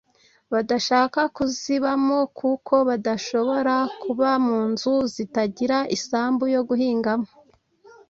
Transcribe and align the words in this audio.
badashaka 0.53 1.19
kuzibamo 1.35 2.19
kuko 2.39 2.73
badashobora 2.89 3.75
kuba 4.01 4.29
mu 4.45 4.59
nzu 4.71 4.93
zitagira 5.13 5.77
isambu 5.97 6.43
yo 6.55 6.61
guhingamo 6.69 7.29